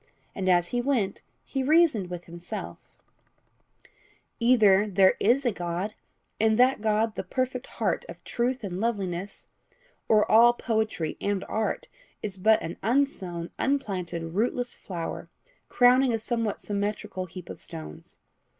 And 0.33 0.49
as 0.49 0.69
he 0.69 0.81
went 0.81 1.21
he 1.45 1.61
reasoned 1.61 2.09
with 2.09 2.25
himself 2.25 2.97
"Either 4.39 4.87
there 4.89 5.13
is 5.19 5.45
a 5.45 5.51
God, 5.51 5.93
and 6.39 6.57
that 6.57 6.81
God 6.81 7.13
the 7.13 7.21
perfect 7.23 7.67
heart 7.77 8.03
of 8.09 8.23
truth 8.23 8.63
and 8.63 8.79
loveliness, 8.79 9.45
or 10.09 10.25
all 10.25 10.53
poetry 10.53 11.17
and 11.21 11.43
art 11.43 11.87
is 12.23 12.37
but 12.39 12.59
an 12.63 12.77
unsown, 12.81 13.51
unplanted, 13.59 14.33
rootless 14.33 14.73
flower, 14.75 15.29
crowning 15.69 16.11
a 16.13 16.17
somewhat 16.17 16.59
symmetrical 16.59 17.27
heap 17.27 17.47
of 17.47 17.61
stones. 17.61 18.17